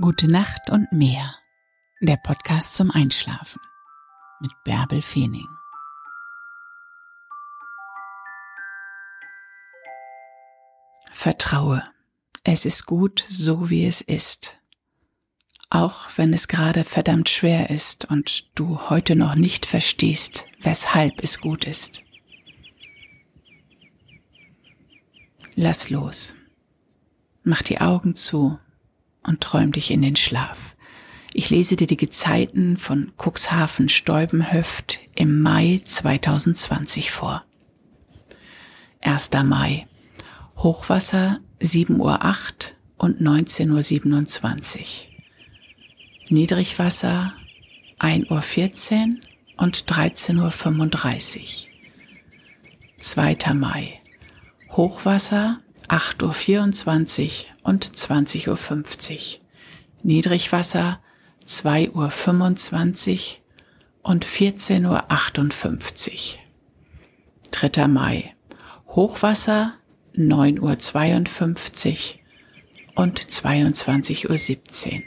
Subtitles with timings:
[0.00, 1.36] Gute Nacht und mehr.
[2.00, 3.60] Der Podcast zum Einschlafen
[4.40, 5.46] mit Bärbel Feening.
[11.12, 11.84] Vertraue.
[12.42, 14.58] Es ist gut, so wie es ist.
[15.70, 21.40] Auch wenn es gerade verdammt schwer ist und du heute noch nicht verstehst, weshalb es
[21.40, 22.02] gut ist.
[25.54, 26.34] Lass los.
[27.44, 28.58] Mach die Augen zu
[29.26, 30.76] und träum dich in den Schlaf.
[31.32, 37.44] Ich lese dir die Gezeiten von Cuxhaven Steubenhöft im Mai 2020 vor.
[39.00, 39.30] 1.
[39.44, 39.86] Mai.
[40.56, 42.14] Hochwasser 7.08 Uhr
[42.98, 44.86] und 19.27 Uhr.
[46.28, 47.34] Niedrigwasser
[47.98, 49.18] 1.14 Uhr
[49.56, 51.46] und 13.35 Uhr.
[52.98, 53.54] 2.
[53.54, 54.00] Mai.
[54.70, 59.40] Hochwasser 8.24 Uhr und 20.50 Uhr.
[60.02, 61.00] Niedrigwasser
[61.46, 63.18] 2.25 Uhr
[64.02, 66.18] und 14.58 Uhr.
[67.50, 67.88] 3.
[67.88, 68.34] Mai.
[68.88, 69.74] Hochwasser
[70.16, 72.16] 9.52
[72.96, 75.02] Uhr und 22.17 Uhr.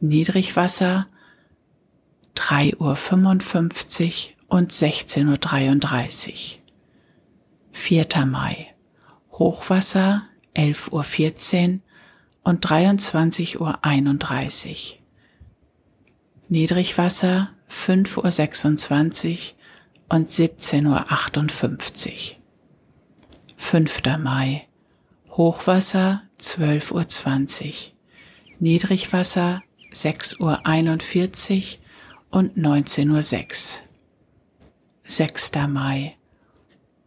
[0.00, 1.08] Niedrigwasser
[2.36, 6.36] 3.55 Uhr und 16.33 Uhr.
[7.72, 8.26] 4.
[8.26, 8.75] Mai.
[9.38, 10.22] Hochwasser
[10.54, 11.80] 11.14 Uhr
[12.42, 14.98] und 23.31 Uhr.
[16.48, 22.36] Niedrigwasser 5.26 Uhr und 17.58 Uhr.
[23.58, 24.02] 5.
[24.20, 24.66] Mai.
[25.30, 27.92] Hochwasser 12.20 Uhr.
[28.60, 29.62] Niedrigwasser
[29.92, 33.86] 6.41 Uhr und 19.06 Uhr.
[35.04, 35.52] 6.
[35.68, 36.16] Mai.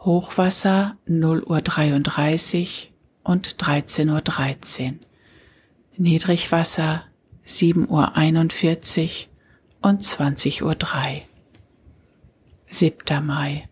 [0.00, 4.98] Hochwasser 0.33 Uhr und 13.13 Uhr.
[5.98, 7.04] Niedrigwasser
[7.46, 10.74] 7.41 Uhr und 20.03 Uhr.
[12.70, 13.26] 7.
[13.26, 13.68] Mai.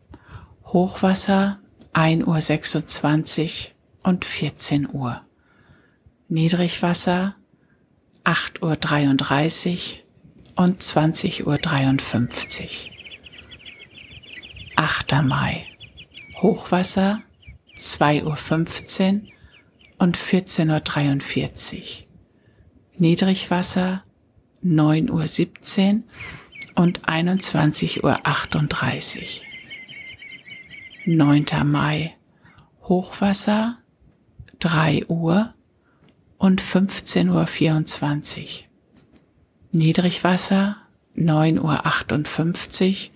[0.64, 1.60] Hochwasser
[1.94, 5.22] 1.26 Uhr und 14 Uhr.
[6.28, 7.36] Niedrigwasser
[8.24, 10.00] 8.33
[10.56, 11.56] Uhr und 20.53 Uhr.
[14.76, 15.22] 8.
[15.24, 15.77] Mai.
[16.40, 17.22] Hochwasser
[17.76, 19.28] 2.15 Uhr
[19.98, 22.06] und 14.43 Uhr.
[23.00, 24.04] Niedrigwasser
[24.64, 26.02] 9.17 Uhr
[26.76, 29.46] und 21.38 Uhr.
[31.06, 31.46] 9.
[31.64, 32.14] Mai
[32.82, 33.78] Hochwasser
[34.60, 35.54] 3 Uhr
[36.36, 38.46] und 15.24 Uhr.
[39.72, 40.76] Niedrigwasser
[41.16, 43.14] 9.58 Uhr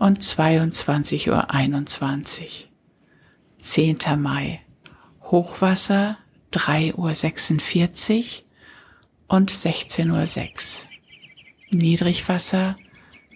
[0.00, 1.46] und 22.21 Uhr.
[3.60, 3.98] 10.
[4.16, 4.60] Mai
[5.22, 6.18] Hochwasser
[6.52, 8.24] 3.46 Uhr
[9.28, 11.78] und 16.06 Uhr.
[11.78, 12.76] Niedrigwasser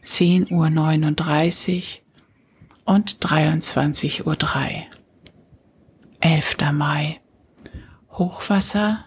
[0.03, 2.01] 10.39
[2.87, 4.37] Uhr und 23.03 Uhr.
[6.21, 6.57] 11.
[6.73, 7.21] Mai.
[8.11, 9.05] Hochwasser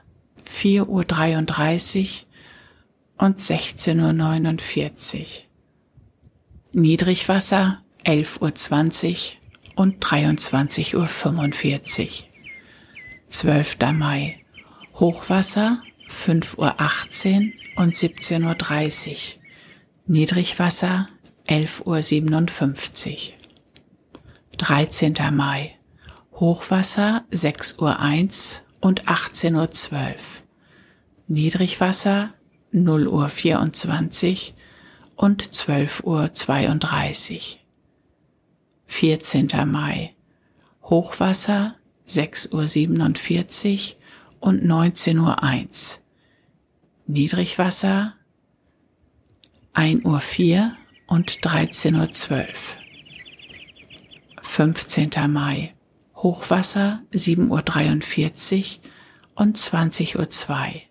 [0.48, 2.26] 4.33
[3.18, 5.47] Uhr und 16.49 Uhr.
[6.74, 9.36] Niedrigwasser 11.20
[9.76, 12.28] Uhr und 23.45 Uhr.
[13.30, 13.78] 12.
[13.94, 14.40] Mai.
[14.96, 19.18] Hochwasser 5.18 Uhr und 17.30 Uhr.
[20.08, 21.10] Niedrigwasser
[21.48, 23.38] 11.57 Uhr.
[24.58, 25.14] 13.
[25.32, 25.76] Mai.
[26.34, 30.16] Hochwasser 6.01 Uhr und 18.12 Uhr.
[31.28, 32.34] Niedrigwasser
[32.74, 34.54] 0.24 Uhr
[35.18, 37.60] und 12.32 Uhr.
[38.86, 39.50] 14.
[39.66, 40.14] Mai.
[40.84, 41.76] Hochwasser
[42.08, 43.98] 6.47 Uhr
[44.40, 46.04] und 19.01 Uhr.
[47.08, 48.14] Niedrigwasser
[49.74, 52.48] 1.04 Uhr und 13.12 Uhr.
[54.44, 55.10] 15.
[55.30, 55.74] Mai.
[56.16, 58.92] Hochwasser 7.43 Uhr
[59.36, 60.82] und 20.02 Uhr.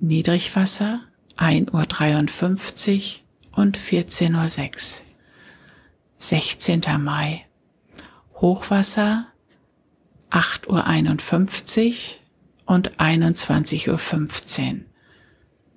[0.00, 1.00] Niedrigwasser
[1.36, 3.20] 1.53
[3.52, 5.06] Uhr und 14.06 Uhr.
[6.18, 6.82] 16.
[7.00, 7.46] Mai.
[8.36, 9.26] Hochwasser
[10.30, 12.16] 8.51
[12.66, 14.80] Uhr und 21.15 Uhr.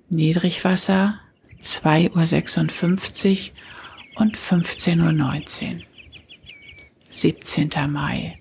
[0.08, 1.20] Niedrigwasser
[1.60, 5.82] 2.56 Uhr und 15.19 Uhr.
[7.08, 7.70] 17.
[7.90, 8.38] Mai.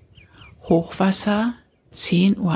[0.63, 1.55] Hochwasser
[1.93, 2.55] 10.08 Uhr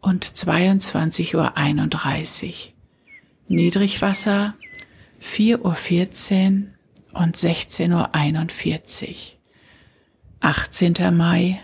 [0.00, 2.77] und 22.31 Uhr.
[3.48, 4.54] Niedrigwasser
[5.22, 6.66] 4.14
[7.14, 9.16] Uhr und 16.41 Uhr.
[10.40, 11.16] 18.
[11.16, 11.60] Mai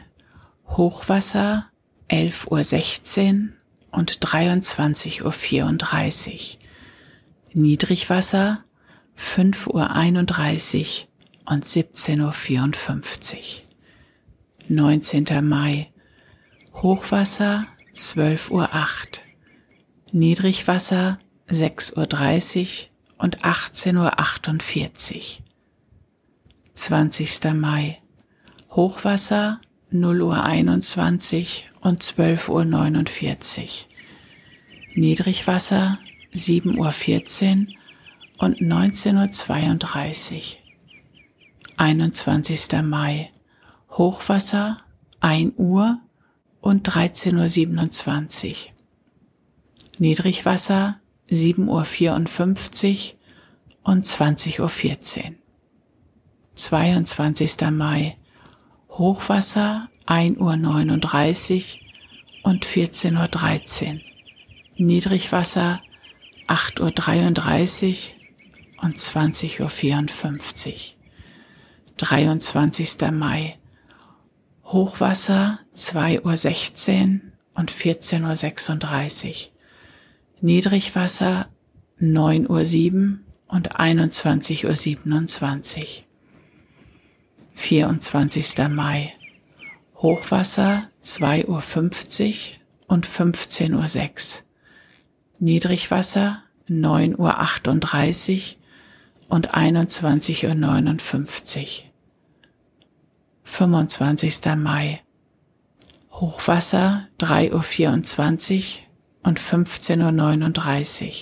[0.67, 1.67] Hochwasser
[2.11, 3.55] 11.16 Uhr
[3.93, 6.59] und 23.34 Uhr.
[7.53, 8.65] Niedrigwasser
[9.19, 13.65] 5.31 Uhr und 17.54 Uhr.
[14.69, 15.47] 19.
[15.47, 15.93] Mai.
[16.73, 18.69] Hochwasser 12.08 Uhr.
[20.13, 22.89] Niedrigwasser 6.30 Uhr
[23.19, 25.45] und 18.48 Uhr.
[26.75, 27.55] 20.
[27.55, 28.01] Mai.
[28.71, 29.61] Hochwasser
[29.91, 33.69] 0 Uhr 21 und 12.49 Uhr.
[34.97, 35.99] Niedrigwasser
[36.33, 37.73] 7 Uhr 14
[38.39, 40.41] und 19.32 Uhr.
[41.77, 42.83] 21.
[42.83, 43.31] Mai.
[43.91, 44.79] Hochwasser
[45.21, 46.01] 1 Uhr
[46.61, 48.57] und 13.27 Uhr.
[49.99, 51.01] Niedrigwasser
[51.35, 53.19] 7.54 Uhr
[53.83, 55.35] und 20.14 Uhr.
[56.55, 57.71] 22.
[57.73, 58.17] Mai.
[58.91, 64.01] Hochwasser 1.39 Uhr und 14.13 Uhr.
[64.77, 65.81] Niedrigwasser
[66.49, 68.09] 8.33
[68.79, 70.95] Uhr und 20.54 Uhr.
[71.97, 73.11] 23.
[73.13, 73.59] Mai.
[74.65, 77.21] Hochwasser 2.16 Uhr
[77.55, 79.54] und 14.36 Uhr.
[80.45, 81.49] Niedrigwasser
[81.99, 84.75] 9.07 Uhr und 21.27 Uhr.
[87.55, 88.59] 24.
[88.69, 89.15] Mai.
[89.97, 91.63] Hochwasser 2.50 Uhr
[92.89, 94.45] und 15.06 Uhr.
[95.39, 97.35] Niedrigwasser 9.38 Uhr
[99.35, 101.69] und 21.59 Uhr.
[103.45, 104.45] 25.
[104.59, 105.01] Mai.
[106.11, 108.84] Hochwasser 3.24 Uhr
[109.25, 111.13] und 15.39 Uhr.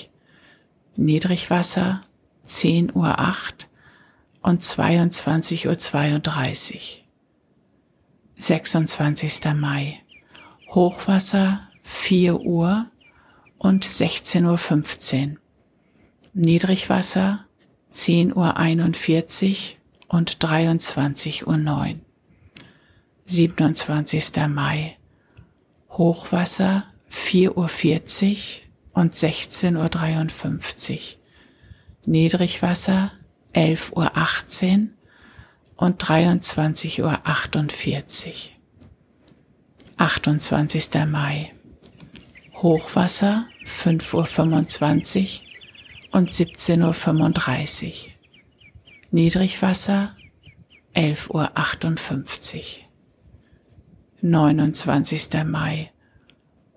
[0.96, 2.00] Niedrigwasser
[2.46, 3.16] 10.08 Uhr
[4.42, 6.80] und 22.32 Uhr.
[8.38, 9.54] 26.
[9.54, 10.00] Mai.
[10.70, 12.86] Hochwasser 4 Uhr
[13.58, 15.36] und 16.15 Uhr.
[16.34, 17.44] Niedrigwasser
[17.92, 18.56] 10.41 Uhr
[20.08, 21.94] und 23.09 Uhr.
[23.24, 24.48] 27.
[24.48, 24.96] Mai.
[25.90, 28.60] Hochwasser 4.40
[28.94, 30.98] Uhr und 16.53 Uhr.
[32.06, 33.12] Niedrigwasser
[33.54, 34.88] 11.18 Uhr
[35.76, 37.18] und 23.48 Uhr.
[39.98, 41.06] 28.
[41.06, 41.52] Mai.
[42.54, 45.40] Hochwasser 5.25
[46.12, 47.92] Uhr und 17.35 Uhr.
[49.10, 50.16] Niedrigwasser
[50.94, 52.64] 11.58 Uhr.
[54.22, 55.44] 29.
[55.44, 55.91] Mai.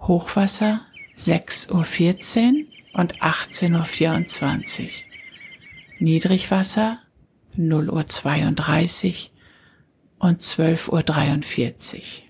[0.07, 0.81] Hochwasser
[1.17, 4.89] 6.14 Uhr und 18.24 Uhr.
[5.99, 6.99] Niedrigwasser
[7.55, 9.31] 0 Uhr 32
[10.19, 12.27] und 12 Uhr 43.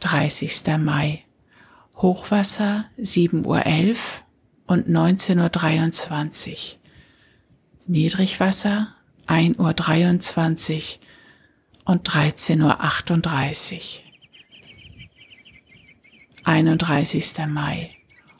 [0.00, 0.62] 30.
[0.78, 1.24] Mai.
[1.96, 4.24] Hochwasser 7 Uhr 11
[4.66, 6.80] und 19 Uhr 23.
[7.86, 8.88] Niedrigwasser
[9.26, 10.98] 1 Uhr 23
[11.84, 14.03] und 13 Uhr 38.
[16.44, 17.48] 31.
[17.48, 17.90] Mai.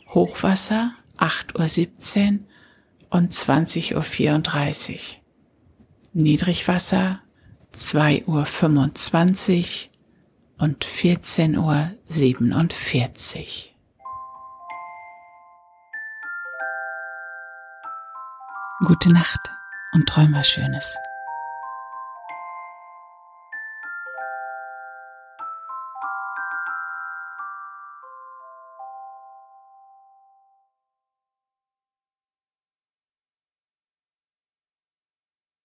[0.09, 2.47] Hochwasser 8 Uhr 17
[3.11, 4.99] und 20.34 Uhr.
[6.13, 7.21] Niedrigwasser
[7.75, 9.95] 2.25 Uhr
[10.65, 11.91] und 14.47 Uhr.
[18.87, 19.41] Gute Nacht
[19.93, 20.97] und träum was Schönes.